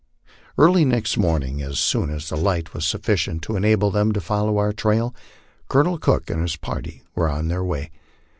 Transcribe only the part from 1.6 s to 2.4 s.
as soon as the